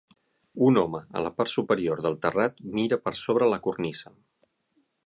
Un 0.67 0.79
home 0.81 1.01
a 1.19 1.21
la 1.25 1.31
part 1.41 1.51
superior 1.53 2.01
del 2.07 2.17
terrat 2.25 2.59
mira 2.81 3.01
per 3.07 3.15
sobre 3.25 3.53
la 3.55 3.63
cornisa. 3.69 4.17